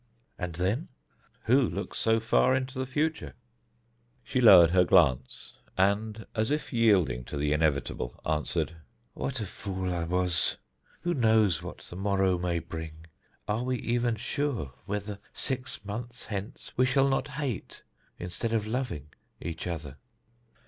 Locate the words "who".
1.43-1.61, 11.01-11.13